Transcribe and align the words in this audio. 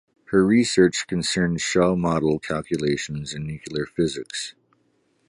Her 0.31 0.43
research 0.43 1.05
concerned 1.05 1.61
shell 1.61 1.95
model 1.95 2.39
calculations 2.39 3.35
in 3.35 3.45
nuclear 3.45 3.85
physics. 3.85 4.55